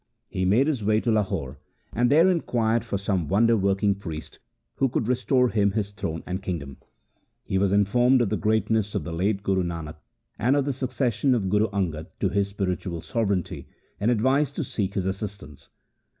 He 0.29 0.45
made 0.45 0.65
his 0.65 0.83
way 0.83 0.99
to 1.01 1.11
Lahore, 1.11 1.59
and 1.93 2.09
there 2.09 2.27
inquired 2.27 2.83
for 2.83 2.97
some 2.97 3.27
wonder 3.27 3.55
working 3.55 3.93
priest 3.93 4.39
who 4.77 4.89
could 4.89 5.07
restore 5.07 5.49
him 5.49 5.73
his 5.73 5.91
throne 5.91 6.23
and 6.25 6.41
kingdom. 6.41 6.77
He 7.43 7.59
was 7.59 7.71
informed 7.71 8.19
of 8.23 8.29
the 8.29 8.35
greatness 8.35 8.95
of 8.95 9.03
the 9.03 9.13
late 9.13 9.43
Guru 9.43 9.61
Nanak 9.61 9.97
and 10.39 10.55
of 10.55 10.65
the 10.65 10.73
succession 10.73 11.35
of 11.35 11.49
Guru 11.51 11.67
Angad 11.69 12.07
to 12.19 12.29
his 12.29 12.47
spiritual 12.49 13.01
sovereignty, 13.01 13.67
and 13.99 14.09
advised 14.09 14.55
to 14.55 14.63
seek 14.63 14.95
his 14.95 15.05
assistance. 15.05 15.69